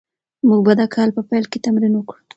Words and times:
موږ 0.47 0.61
به 0.67 0.73
د 0.79 0.81
کال 0.95 1.09
په 1.17 1.21
پیل 1.29 1.43
کې 1.51 1.63
تمرین 1.65 1.93
وکړو. 1.95 2.21